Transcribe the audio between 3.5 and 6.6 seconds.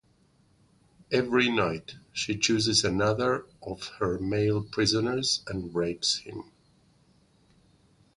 of her male prisoners and rapes him.